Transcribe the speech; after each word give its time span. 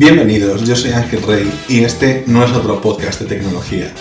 Bienvenidos, 0.00 0.66
yo 0.66 0.74
soy 0.74 0.92
Ángel 0.92 1.22
Rey 1.24 1.52
y 1.68 1.84
este 1.84 2.24
no 2.26 2.42
es 2.42 2.50
otro 2.52 2.80
podcast 2.80 3.20
de 3.20 3.26
tecnología. 3.26 3.92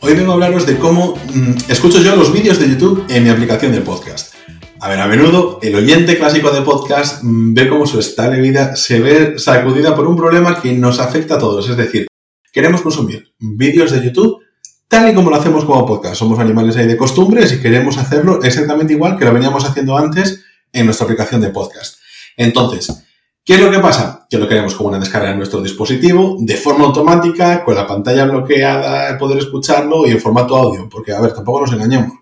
Hoy 0.00 0.14
vengo 0.14 0.32
a 0.32 0.34
hablaros 0.34 0.66
de 0.66 0.76
cómo 0.76 1.14
mm, 1.32 1.70
escucho 1.70 2.02
yo 2.02 2.16
los 2.16 2.32
vídeos 2.32 2.58
de 2.58 2.68
YouTube 2.68 3.04
en 3.08 3.22
mi 3.22 3.28
aplicación 3.30 3.70
de 3.70 3.80
podcast. 3.80 4.34
A 4.80 4.88
ver, 4.88 4.98
a 4.98 5.06
menudo 5.06 5.60
el 5.62 5.76
oyente 5.76 6.18
clásico 6.18 6.50
de 6.50 6.62
podcast 6.62 7.22
mm, 7.22 7.54
ve 7.54 7.68
cómo 7.68 7.86
su 7.86 8.00
estable 8.00 8.38
de 8.38 8.42
vida 8.42 8.74
se 8.74 8.98
ve 8.98 9.38
sacudida 9.38 9.94
por 9.94 10.08
un 10.08 10.16
problema 10.16 10.60
que 10.60 10.72
nos 10.72 10.98
afecta 10.98 11.36
a 11.36 11.38
todos. 11.38 11.70
Es 11.70 11.76
decir, 11.76 12.08
queremos 12.52 12.82
consumir 12.82 13.32
vídeos 13.38 13.92
de 13.92 14.04
YouTube 14.04 14.42
tal 14.88 15.12
y 15.12 15.14
como 15.14 15.30
lo 15.30 15.36
hacemos 15.36 15.64
como 15.64 15.86
podcast. 15.86 16.16
Somos 16.16 16.40
animales 16.40 16.76
ahí 16.76 16.88
de 16.88 16.96
costumbres 16.96 17.52
y 17.52 17.60
queremos 17.60 17.98
hacerlo 17.98 18.42
exactamente 18.42 18.94
igual 18.94 19.16
que 19.16 19.24
lo 19.24 19.32
veníamos 19.32 19.64
haciendo 19.64 19.96
antes 19.96 20.42
en 20.76 20.84
nuestra 20.84 21.04
aplicación 21.04 21.40
de 21.40 21.50
podcast. 21.50 21.96
Entonces, 22.36 23.02
¿qué 23.44 23.54
es 23.54 23.60
lo 23.60 23.70
que 23.70 23.78
pasa? 23.78 24.26
Que 24.28 24.38
lo 24.38 24.46
queremos 24.46 24.74
como 24.74 24.90
una 24.90 24.98
descarga 24.98 25.30
en 25.30 25.38
nuestro 25.38 25.62
dispositivo, 25.62 26.36
de 26.40 26.56
forma 26.56 26.84
automática, 26.84 27.64
con 27.64 27.74
la 27.74 27.86
pantalla 27.86 28.26
bloqueada, 28.26 29.16
poder 29.18 29.38
escucharlo 29.38 30.06
y 30.06 30.10
en 30.10 30.20
formato 30.20 30.54
audio, 30.54 30.88
porque, 30.88 31.12
a 31.12 31.20
ver, 31.20 31.32
tampoco 31.32 31.62
nos 31.62 31.72
engañemos. 31.72 32.12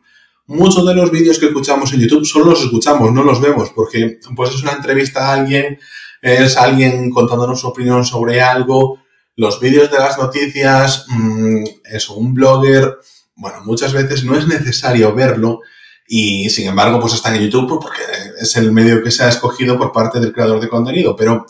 Muchos 0.47 0.87
de 0.87 0.95
los 0.95 1.11
vídeos 1.11 1.39
que 1.39 1.47
escuchamos 1.47 1.93
en 1.93 2.01
YouTube 2.01 2.25
solo 2.25 2.47
los 2.47 2.63
escuchamos, 2.63 3.11
no 3.13 3.25
los 3.25 3.41
vemos, 3.41 3.71
porque 3.75 4.19
pues 4.37 4.51
es 4.51 4.63
una 4.63 4.73
entrevista 4.73 5.29
a 5.29 5.33
alguien, 5.33 5.79
es 6.23 6.57
alguien 6.57 7.11
contándonos 7.11 7.61
su 7.61 7.69
opinión 7.69 8.05
sobre 8.05 8.41
algo, 8.41 8.99
los 9.37 9.59
vídeos 9.59 9.91
de 9.91 9.99
las 9.99 10.17
noticias, 10.19 11.07
mm, 11.09 11.65
es 11.85 12.09
un 12.09 12.35
blogger, 12.35 12.99
bueno, 13.37 13.63
muchas 13.65 13.93
veces 13.93 14.25
no 14.25 14.37
es 14.37 14.47
necesario 14.47 15.13
verlo 15.13 15.61
y 16.07 16.51
sin 16.51 16.69
embargo 16.69 17.01
pues 17.01 17.15
está 17.15 17.35
en 17.35 17.43
YouTube 17.43 17.81
porque 17.81 18.01
es 18.41 18.57
el 18.57 18.73
medio 18.73 19.03
que 19.03 19.11
se 19.11 19.25
ha 19.25 19.29
escogido 19.29 19.79
por 19.79 19.93
parte 19.93 20.21
del 20.21 20.33
creador 20.33 20.61
de 20.61 20.69
contenido, 20.69 21.17
pero 21.17 21.47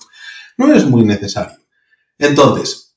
no 0.57 0.73
es 0.73 0.85
muy 0.87 1.05
necesario. 1.05 1.57
Entonces, 2.19 2.97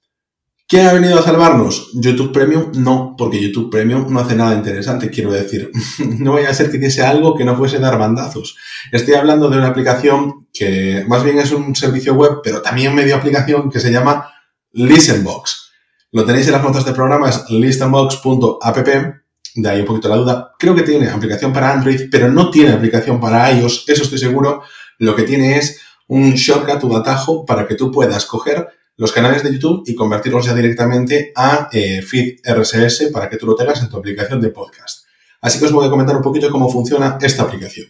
¿qué 0.67 0.81
ha 0.81 0.93
venido 0.93 1.19
a 1.19 1.23
salvarnos? 1.23 1.89
¿YouTube 1.93 2.31
Premium? 2.31 2.71
No, 2.75 3.15
porque 3.17 3.41
YouTube 3.41 3.71
Premium 3.71 4.11
no 4.11 4.19
hace 4.19 4.35
nada 4.35 4.53
interesante, 4.53 5.09
quiero 5.09 5.31
decir. 5.31 5.71
no 6.19 6.33
vaya 6.33 6.49
a 6.49 6.53
ser 6.53 6.69
que 6.69 6.77
hiciese 6.77 7.03
algo 7.03 7.35
que 7.35 7.45
no 7.45 7.55
fuese 7.55 7.79
dar 7.79 7.97
bandazos. 7.97 8.55
Estoy 8.91 9.15
hablando 9.15 9.49
de 9.49 9.57
una 9.57 9.67
aplicación 9.67 10.47
que 10.53 11.03
más 11.07 11.23
bien 11.23 11.39
es 11.39 11.51
un 11.51 11.75
servicio 11.75 12.13
web, 12.13 12.41
pero 12.43 12.61
también 12.61 12.93
medio 12.93 13.15
aplicación 13.15 13.69
que 13.71 13.79
se 13.79 13.91
llama 13.91 14.29
Listenbox. 14.71 15.71
Lo 16.11 16.25
tenéis 16.25 16.47
en 16.47 16.53
las 16.53 16.63
notas 16.63 16.85
de 16.85 16.93
programa, 16.93 17.29
es 17.29 17.49
listenbox.app, 17.49 18.77
de 19.61 19.69
ahí 19.69 19.79
un 19.81 19.85
poquito 19.85 20.09
la 20.09 20.15
duda. 20.15 20.53
Creo 20.57 20.75
que 20.75 20.83
tiene 20.83 21.09
aplicación 21.09 21.51
para 21.51 21.73
Android, 21.73 22.09
pero 22.11 22.31
no 22.31 22.49
tiene 22.51 22.71
aplicación 22.71 23.19
para 23.19 23.51
iOS, 23.51 23.85
eso 23.87 24.03
estoy 24.03 24.19
seguro. 24.19 24.63
Lo 24.99 25.15
que 25.15 25.23
tiene 25.23 25.57
es 25.57 25.81
un 26.07 26.33
shortcut, 26.33 26.83
un 26.83 26.95
atajo, 26.95 27.45
para 27.45 27.67
que 27.67 27.75
tú 27.75 27.91
puedas 27.91 28.25
coger 28.25 28.67
los 28.95 29.11
canales 29.11 29.43
de 29.43 29.53
YouTube 29.53 29.83
y 29.85 29.95
convertirlos 29.95 30.45
ya 30.45 30.53
directamente 30.53 31.31
a 31.35 31.69
eh, 31.71 32.01
feed 32.01 32.39
RSS 32.43 33.09
para 33.11 33.29
que 33.29 33.37
tú 33.37 33.45
lo 33.45 33.55
tengas 33.55 33.81
en 33.81 33.89
tu 33.89 33.97
aplicación 33.97 34.41
de 34.41 34.49
podcast. 34.49 35.05
Así 35.41 35.59
que 35.59 35.65
os 35.65 35.71
voy 35.71 35.85
a 35.85 35.89
comentar 35.89 36.15
un 36.15 36.23
poquito 36.23 36.49
cómo 36.49 36.69
funciona 36.69 37.17
esta 37.21 37.43
aplicación. 37.43 37.87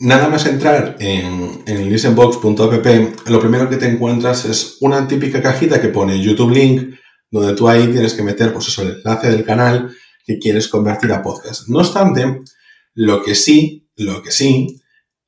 Nada 0.00 0.28
más 0.28 0.46
entrar 0.46 0.96
en, 1.00 1.62
en 1.66 1.88
listenbox.app, 1.88 3.28
lo 3.28 3.40
primero 3.40 3.68
que 3.68 3.76
te 3.76 3.88
encuentras 3.88 4.44
es 4.44 4.76
una 4.80 5.06
típica 5.08 5.42
cajita 5.42 5.80
que 5.80 5.88
pone 5.88 6.20
YouTube 6.20 6.52
Link, 6.52 6.94
donde 7.30 7.54
tú 7.54 7.68
ahí 7.68 7.88
tienes 7.88 8.14
que 8.14 8.22
meter 8.22 8.52
pues 8.52 8.68
eso, 8.68 8.82
el 8.82 8.96
enlace 8.98 9.30
del 9.30 9.44
canal 9.44 9.90
que 10.28 10.38
quieres 10.38 10.68
convertir 10.68 11.10
a 11.10 11.22
podcast. 11.22 11.68
No 11.68 11.78
obstante, 11.78 12.42
lo 12.94 13.22
que 13.22 13.34
sí, 13.34 13.88
lo 13.96 14.22
que 14.22 14.30
sí, 14.30 14.82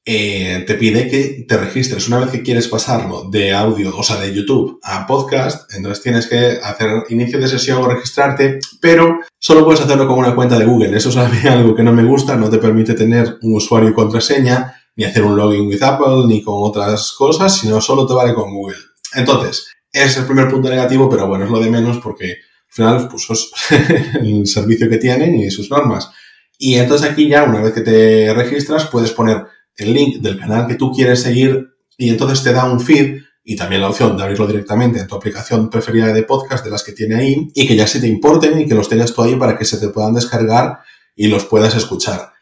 eh, 0.05 0.63
te 0.67 0.75
pide 0.75 1.09
que 1.09 1.47
te 1.49 1.57
registres. 1.57 2.07
Una 2.09 2.19
vez 2.19 2.31
que 2.31 2.43
quieres 2.43 2.69
pasarlo 2.69 3.31
de 3.31 3.55
audio, 3.55 3.97
o 3.97 4.03
sea, 4.03 4.21
de 4.21 4.35
YouTube 4.35 4.79
a 4.83 5.07
podcast, 5.07 5.73
entonces 5.73 6.03
tienes 6.03 6.27
que 6.27 6.59
hacer 6.63 7.05
inicio 7.09 7.39
de 7.39 7.49
sesión 7.49 7.83
o 7.83 7.89
registrarte, 7.89 8.59
pero 8.79 9.21
solo 9.39 9.65
puedes 9.65 9.81
hacerlo 9.81 10.07
con 10.07 10.19
una 10.19 10.35
cuenta 10.35 10.59
de 10.59 10.67
Google. 10.67 10.95
Eso 10.95 11.09
es 11.09 11.17
algo 11.47 11.75
que 11.75 11.83
no 11.83 11.95
me 11.95 12.05
gusta, 12.05 12.37
no 12.37 12.51
te 12.51 12.59
permite 12.59 12.93
tener 12.93 13.39
un 13.41 13.55
usuario 13.55 13.89
y 13.89 13.95
contraseña, 13.95 14.75
ni 14.97 15.05
hacer 15.05 15.23
un 15.23 15.35
login 15.35 15.67
with 15.67 15.83
Apple, 15.83 16.27
ni 16.27 16.43
con 16.43 16.57
otras 16.59 17.13
cosas, 17.13 17.57
sino 17.57 17.81
solo 17.81 18.07
te 18.07 18.13
vale 18.13 18.35
con 18.35 18.53
Google. 18.53 18.77
Entonces, 19.15 19.69
es 19.91 20.15
el 20.19 20.27
primer 20.27 20.51
punto 20.51 20.69
negativo, 20.69 21.09
pero 21.09 21.27
bueno, 21.27 21.47
es 21.47 21.51
lo 21.51 21.59
de 21.59 21.71
menos 21.71 21.99
porque 21.99 22.37
al 22.71 22.75
final, 22.75 23.09
pues 23.09 23.29
es 23.31 23.51
el 24.21 24.47
servicio 24.47 24.89
que 24.89 24.99
tienen 24.99 25.35
y 25.35 25.51
sus 25.51 25.71
normas. 25.71 26.11
Y 26.59 26.75
entonces 26.75 27.11
aquí 27.11 27.29
ya, 27.29 27.45
una 27.45 27.61
vez 27.61 27.73
que 27.73 27.81
te 27.81 28.33
registras, 28.35 28.87
puedes 28.87 29.11
poner 29.11 29.47
el 29.77 29.93
link 29.93 30.21
del 30.21 30.39
canal 30.39 30.67
que 30.67 30.75
tú 30.75 30.93
quieres 30.93 31.23
seguir 31.23 31.69
y 31.97 32.11
entonces 32.11 32.43
te 32.43 32.53
da 32.53 32.71
un 32.71 32.81
feed 32.81 33.23
y 33.43 33.57
también 33.57 33.81
la 33.81 33.89
opción 33.89 34.17
de 34.17 34.23
abrirlo 34.23 34.47
directamente 34.47 35.01
en 35.01 35.07
tu 35.07 35.17
aplicación 35.17 35.71
preferida 35.71 36.13
de 36.13 36.23
podcast 36.23 36.65
de 36.65 36.71
las 36.71 36.83
que 36.85 36.93
tiene 36.93 37.17
ahí 37.17 37.51
y 37.55 37.67
que 37.67 37.75
ya 37.75 37.87
se 37.87 38.01
te 38.01 38.07
importen 38.07 38.61
y 38.61 38.67
que 38.69 38.75
los 38.75 38.89
tengas 38.89 39.13
tú 39.13 39.23
ahí 39.23 39.37
para 39.37 39.57
que 39.59 39.65
se 39.65 39.79
te 39.79 39.89
puedan 39.89 40.15
descargar 40.15 40.81
y 41.17 41.29
los 41.29 41.47
puedas 41.47 41.75
escuchar. 41.75 42.33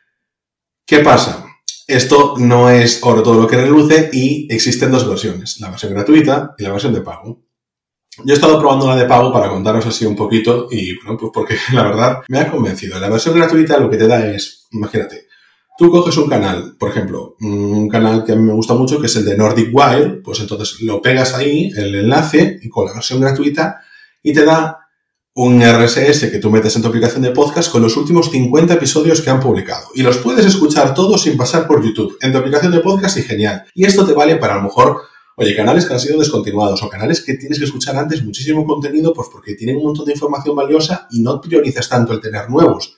¿Qué 0.84 0.98
pasa? 0.98 1.46
Esto 1.86 2.34
no 2.38 2.68
es 2.68 3.00
oro 3.02 3.22
todo 3.22 3.40
lo 3.40 3.46
que 3.46 3.56
reluce 3.56 4.10
y 4.12 4.52
existen 4.52 4.90
dos 4.90 5.08
versiones, 5.08 5.60
la 5.60 5.70
versión 5.70 5.94
gratuita 5.94 6.54
y 6.58 6.62
la 6.64 6.72
versión 6.72 6.92
de 6.92 7.00
pago. 7.00 7.47
Yo 8.24 8.32
he 8.32 8.36
estado 8.36 8.58
probando 8.58 8.86
la 8.86 8.96
de 8.96 9.04
pago 9.04 9.32
para 9.32 9.48
contaros 9.48 9.86
así 9.86 10.04
un 10.04 10.16
poquito 10.16 10.68
y 10.70 10.96
bueno, 10.96 11.16
pues 11.18 11.30
porque 11.32 11.56
la 11.72 11.82
verdad 11.84 12.18
me 12.28 12.40
ha 12.40 12.50
convencido. 12.50 12.98
La 12.98 13.08
versión 13.08 13.34
gratuita 13.34 13.78
lo 13.78 13.90
que 13.90 13.96
te 13.96 14.06
da 14.06 14.26
es, 14.26 14.66
imagínate, 14.72 15.28
tú 15.78 15.90
coges 15.90 16.16
un 16.16 16.28
canal, 16.28 16.76
por 16.78 16.90
ejemplo, 16.90 17.36
un 17.40 17.88
canal 17.88 18.24
que 18.24 18.32
a 18.32 18.36
mí 18.36 18.42
me 18.42 18.52
gusta 18.52 18.74
mucho 18.74 19.00
que 19.00 19.06
es 19.06 19.16
el 19.16 19.24
de 19.24 19.36
Nordic 19.36 19.70
Wire, 19.72 20.20
pues 20.24 20.40
entonces 20.40 20.80
lo 20.82 21.00
pegas 21.00 21.34
ahí, 21.34 21.70
el 21.76 21.94
enlace, 21.94 22.58
y 22.62 22.68
con 22.68 22.86
la 22.86 22.94
versión 22.94 23.20
gratuita 23.20 23.80
y 24.22 24.32
te 24.32 24.44
da 24.44 24.88
un 25.34 25.62
RSS 25.62 26.30
que 26.32 26.38
tú 26.40 26.50
metes 26.50 26.74
en 26.74 26.82
tu 26.82 26.88
aplicación 26.88 27.22
de 27.22 27.30
podcast 27.30 27.70
con 27.70 27.80
los 27.80 27.96
últimos 27.96 28.28
50 28.28 28.74
episodios 28.74 29.20
que 29.20 29.30
han 29.30 29.38
publicado. 29.38 29.86
Y 29.94 30.02
los 30.02 30.18
puedes 30.18 30.44
escuchar 30.44 30.94
todos 30.94 31.22
sin 31.22 31.36
pasar 31.36 31.68
por 31.68 31.84
YouTube, 31.84 32.18
en 32.20 32.32
tu 32.32 32.38
aplicación 32.38 32.72
de 32.72 32.80
podcast 32.80 33.18
y 33.18 33.22
genial. 33.22 33.64
Y 33.72 33.84
esto 33.84 34.04
te 34.04 34.14
vale 34.14 34.34
para 34.34 34.54
a 34.54 34.56
lo 34.56 34.64
mejor 34.64 35.02
Oye, 35.40 35.54
canales 35.54 35.86
que 35.86 35.94
han 35.94 36.00
sido 36.00 36.18
descontinuados 36.18 36.82
o 36.82 36.88
canales 36.88 37.22
que 37.22 37.34
tienes 37.34 37.60
que 37.60 37.64
escuchar 37.66 37.96
antes 37.96 38.24
muchísimo 38.24 38.66
contenido, 38.66 39.14
pues 39.14 39.28
porque 39.30 39.54
tienen 39.54 39.76
un 39.76 39.84
montón 39.84 40.04
de 40.06 40.12
información 40.12 40.56
valiosa 40.56 41.06
y 41.12 41.20
no 41.20 41.40
priorizas 41.40 41.88
tanto 41.88 42.12
el 42.12 42.20
tener 42.20 42.50
nuevos. 42.50 42.96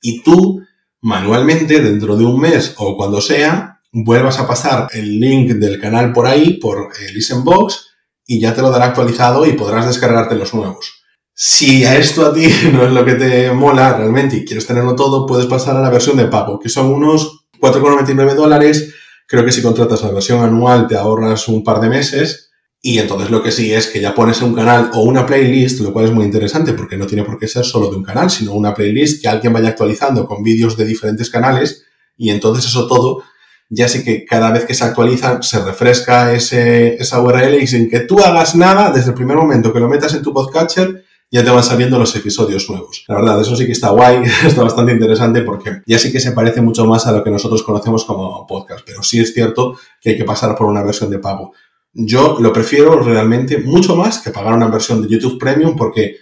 Y 0.00 0.22
tú, 0.22 0.62
manualmente, 1.00 1.80
dentro 1.80 2.16
de 2.16 2.24
un 2.24 2.38
mes 2.38 2.76
o 2.78 2.96
cuando 2.96 3.20
sea, 3.20 3.80
vuelvas 3.90 4.38
a 4.38 4.46
pasar 4.46 4.90
el 4.92 5.18
link 5.18 5.54
del 5.54 5.80
canal 5.80 6.12
por 6.12 6.28
ahí, 6.28 6.52
por 6.52 6.90
el 7.04 7.14
Listenbox, 7.14 7.88
y 8.28 8.38
ya 8.38 8.54
te 8.54 8.62
lo 8.62 8.70
dará 8.70 8.86
actualizado 8.86 9.44
y 9.44 9.54
podrás 9.54 9.84
descargarte 9.84 10.36
los 10.36 10.54
nuevos. 10.54 11.02
Si 11.34 11.84
a 11.84 11.98
esto 11.98 12.24
a 12.24 12.32
ti 12.32 12.46
no 12.72 12.86
es 12.86 12.92
lo 12.92 13.04
que 13.04 13.14
te 13.14 13.50
mola 13.50 13.94
realmente 13.94 14.36
y 14.36 14.44
quieres 14.44 14.68
tenerlo 14.68 14.94
todo, 14.94 15.26
puedes 15.26 15.46
pasar 15.46 15.76
a 15.76 15.82
la 15.82 15.90
versión 15.90 16.16
de 16.16 16.26
pago, 16.26 16.60
que 16.60 16.68
son 16.68 16.92
unos 16.92 17.48
4,99 17.60 18.34
dólares 18.36 18.94
Creo 19.32 19.46
que 19.46 19.52
si 19.52 19.62
contratas 19.62 20.02
la 20.02 20.10
versión 20.10 20.44
anual 20.44 20.86
te 20.86 20.94
ahorras 20.94 21.48
un 21.48 21.64
par 21.64 21.80
de 21.80 21.88
meses 21.88 22.50
y 22.82 22.98
entonces 22.98 23.30
lo 23.30 23.42
que 23.42 23.50
sí 23.50 23.72
es 23.72 23.86
que 23.86 23.98
ya 23.98 24.14
pones 24.14 24.42
un 24.42 24.54
canal 24.54 24.90
o 24.92 25.04
una 25.04 25.24
playlist, 25.24 25.80
lo 25.80 25.90
cual 25.90 26.04
es 26.04 26.10
muy 26.12 26.26
interesante 26.26 26.74
porque 26.74 26.98
no 26.98 27.06
tiene 27.06 27.24
por 27.24 27.38
qué 27.38 27.48
ser 27.48 27.64
solo 27.64 27.88
de 27.88 27.96
un 27.96 28.02
canal, 28.02 28.28
sino 28.28 28.52
una 28.52 28.74
playlist 28.74 29.22
que 29.22 29.28
alguien 29.28 29.54
vaya 29.54 29.70
actualizando 29.70 30.26
con 30.26 30.42
vídeos 30.42 30.76
de 30.76 30.84
diferentes 30.84 31.30
canales 31.30 31.86
y 32.18 32.28
entonces 32.28 32.66
eso 32.66 32.86
todo 32.86 33.22
ya 33.70 33.88
sé 33.88 34.04
que 34.04 34.26
cada 34.26 34.50
vez 34.50 34.66
que 34.66 34.74
se 34.74 34.84
actualiza 34.84 35.40
se 35.40 35.64
refresca 35.64 36.34
ese, 36.34 36.96
esa 36.96 37.22
URL 37.22 37.54
y 37.54 37.66
sin 37.66 37.88
que 37.88 38.00
tú 38.00 38.20
hagas 38.20 38.54
nada, 38.54 38.90
desde 38.90 39.12
el 39.12 39.14
primer 39.14 39.38
momento 39.38 39.72
que 39.72 39.80
lo 39.80 39.88
metas 39.88 40.12
en 40.12 40.20
tu 40.20 40.34
podcatcher, 40.34 41.06
ya 41.32 41.42
te 41.42 41.50
van 41.50 41.64
saliendo 41.64 41.98
los 41.98 42.14
episodios 42.14 42.68
nuevos. 42.68 43.04
La 43.08 43.14
verdad, 43.14 43.40
eso 43.40 43.56
sí 43.56 43.64
que 43.64 43.72
está 43.72 43.88
guay, 43.88 44.22
está 44.46 44.62
bastante 44.62 44.92
interesante 44.92 45.40
porque 45.40 45.80
ya 45.86 45.98
sí 45.98 46.12
que 46.12 46.20
se 46.20 46.32
parece 46.32 46.60
mucho 46.60 46.84
más 46.84 47.06
a 47.06 47.12
lo 47.12 47.24
que 47.24 47.30
nosotros 47.30 47.62
conocemos 47.62 48.04
como 48.04 48.46
podcast, 48.46 48.84
pero 48.84 49.02
sí 49.02 49.18
es 49.18 49.32
cierto 49.32 49.78
que 50.00 50.10
hay 50.10 50.18
que 50.18 50.24
pasar 50.24 50.54
por 50.54 50.66
una 50.66 50.82
versión 50.82 51.10
de 51.10 51.18
pago. 51.18 51.54
Yo 51.94 52.36
lo 52.38 52.52
prefiero 52.52 53.00
realmente 53.00 53.58
mucho 53.58 53.96
más 53.96 54.18
que 54.18 54.30
pagar 54.30 54.52
una 54.52 54.68
versión 54.68 55.00
de 55.00 55.08
YouTube 55.08 55.38
Premium 55.38 55.74
porque 55.74 56.16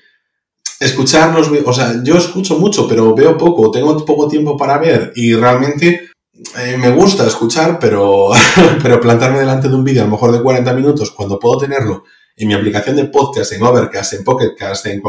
escuchar 0.79 1.35
los, 1.35 1.51
o 1.65 1.73
sea, 1.73 2.03
yo 2.05 2.17
escucho 2.17 2.59
mucho, 2.59 2.87
pero 2.89 3.13
veo 3.13 3.37
poco, 3.37 3.71
tengo 3.73 4.05
poco 4.05 4.29
tiempo 4.29 4.57
para 4.57 4.79
ver 4.79 5.13
y 5.17 5.35
realmente 5.35 6.11
eh, 6.57 6.77
me 6.77 6.91
gusta 6.91 7.27
escuchar, 7.27 7.81
pero, 7.81 8.31
pero 8.83 9.01
plantarme 9.01 9.41
delante 9.41 9.69
de 9.69 9.75
un 9.75 9.85
vídeo 9.85 10.03
a 10.03 10.05
lo 10.05 10.13
mejor 10.13 10.31
de 10.31 10.41
40 10.41 10.73
minutos 10.73 11.11
cuando 11.11 11.39
puedo 11.39 11.59
tenerlo 11.59 12.05
en 12.41 12.49
mi 12.49 12.55
aplicación 12.55 12.97
de 12.97 13.05
podcast, 13.05 13.53
en 13.53 13.63
Overcast, 13.63 14.15
en 14.15 14.25
Pocketcast, 14.25 14.87
en, 14.87 15.03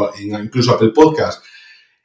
incluso 0.44 0.72
Apple 0.72 0.90
Podcast, 0.94 1.42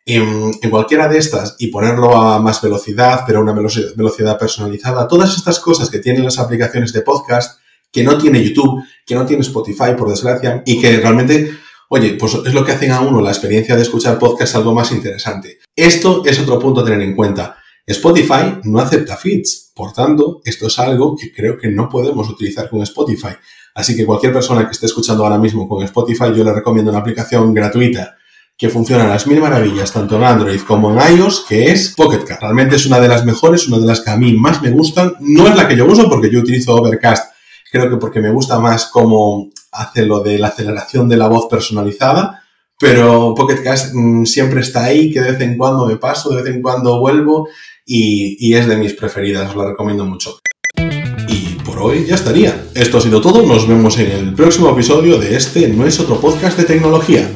en, 0.06 0.54
cualquiera 0.70 1.10
de 1.10 1.18
estas 1.18 1.58
y 1.60 1.68
ponerlo 1.68 2.16
a 2.16 2.40
más 2.40 2.62
velocidad, 2.62 3.24
pero 3.28 3.40
a 3.40 3.42
una 3.42 3.52
velocidad 3.52 4.40
personalizada, 4.40 5.06
todas 5.06 5.36
estas 5.36 5.60
cosas 5.60 5.90
que 5.90 6.00
tienen 6.00 6.24
las 6.24 6.40
aplicaciones 6.40 6.94
de 6.94 7.02
podcast, 7.02 7.60
que 7.92 8.04
no 8.04 8.18
tiene 8.18 8.42
YouTube, 8.42 8.82
que 9.06 9.16
no 9.16 9.26
tiene 9.26 9.42
Spotify, 9.42 9.96
por 9.98 10.10
desgracia, 10.10 10.64
y 10.66 10.80
que 10.80 10.98
realmente, 10.98 11.52
oye, 11.90 12.14
pues 12.14 12.34
es 12.46 12.54
lo 12.54 12.64
que 12.64 12.72
hacen 12.72 12.92
a 12.92 13.02
uno 13.02 13.20
la 13.20 13.32
experiencia 13.32 13.76
de 13.76 13.82
escuchar 13.82 14.18
podcast 14.18 14.56
algo 14.56 14.74
más 14.74 14.94
interesante. 14.94 15.60
Esto 15.76 16.24
es 16.26 16.40
otro 16.40 16.58
punto 16.58 16.82
a 16.82 16.86
tener 16.86 17.02
en 17.02 17.16
cuenta. 17.16 17.58
Spotify 17.88 18.60
no 18.64 18.80
acepta 18.80 19.16
feeds, 19.16 19.72
por 19.74 19.94
tanto, 19.94 20.42
esto 20.44 20.68
es 20.68 20.78
algo 20.78 21.16
que 21.16 21.32
creo 21.32 21.58
que 21.58 21.70
no 21.70 21.88
podemos 21.88 22.30
utilizar 22.30 22.70
con 22.70 22.82
Spotify. 22.82 23.34
Así 23.76 23.96
que 23.96 24.06
cualquier 24.06 24.34
persona 24.34 24.66
que 24.66 24.72
esté 24.72 24.88
escuchando 24.88 25.24
ahora 25.24 25.38
mismo 25.38 25.70
con 25.70 25.82
Spotify, 25.84 26.26
yo 26.36 26.44
le 26.44 26.52
recomiendo 26.52 26.92
una 26.92 27.00
aplicación 27.00 27.54
gratuita 27.54 28.18
que 28.58 28.70
funciona 28.70 29.06
a 29.06 29.08
las 29.08 29.28
mil 29.28 29.40
maravillas 29.40 29.94
tanto 29.94 30.18
en 30.18 30.24
Android 30.24 30.60
como 30.62 30.92
en 30.92 31.18
iOS, 31.18 31.46
que 31.48 31.72
es 31.72 31.94
Pocket 31.96 32.26
Cast. 32.26 32.42
Realmente 32.42 32.76
es 32.76 32.86
una 32.88 33.00
de 33.00 33.08
las 33.08 33.24
mejores, 33.24 33.68
una 33.68 33.78
de 33.78 33.86
las 33.86 34.02
que 34.02 34.10
a 34.10 34.18
mí 34.18 34.34
más 34.34 34.62
me 34.62 34.72
gustan. 34.72 35.14
No 35.20 35.48
es 35.48 35.56
la 35.56 35.68
que 35.68 35.78
yo 35.78 35.86
uso 35.86 36.10
porque 36.10 36.30
yo 36.30 36.40
utilizo 36.40 36.76
Overcast, 36.76 37.32
creo 37.72 37.90
que 37.90 37.98
porque 37.98 38.20
me 38.20 38.32
gusta 38.32 38.60
más 38.60 38.88
cómo 38.88 39.50
hace 39.72 40.06
lo 40.06 40.22
de 40.22 40.40
la 40.40 40.48
aceleración 40.48 41.08
de 41.08 41.18
la 41.18 41.28
voz 41.28 41.48
personalizada, 41.48 42.44
pero 42.80 43.34
Pocket 43.36 43.64
Cast 43.64 43.94
mm, 43.94 44.26
siempre 44.26 44.62
está 44.62 44.86
ahí, 44.86 45.12
que 45.14 45.22
de 45.22 45.32
vez 45.32 45.42
en 45.42 45.58
cuando 45.58 45.86
me 45.86 45.98
paso, 45.98 46.32
de 46.32 46.42
vez 46.42 46.54
en 46.54 46.62
cuando 46.62 47.00
vuelvo 47.00 47.48
y, 47.88 48.54
es 48.54 48.68
de 48.68 48.78
mis 48.78 48.94
preferidas, 48.94 49.50
os 49.50 49.56
la 49.56 49.70
recomiendo 49.70 50.06
mucho. 50.06 50.40
Y 51.30 51.56
por 51.64 51.80
hoy 51.80 52.06
ya 52.06 52.16
estaría. 52.16 52.66
Esto 52.76 52.98
ha 52.98 53.02
sido 53.02 53.22
todo, 53.22 53.44
nos 53.44 53.68
vemos 53.68 53.98
en 53.98 54.12
el 54.12 54.34
próximo 54.34 54.70
episodio 54.70 55.18
de 55.18 55.36
este 55.36 55.68
No 55.70 55.88
es 55.88 56.00
otro 56.00 56.20
podcast 56.20 56.58
de 56.58 56.66
tecnología. 56.66 57.30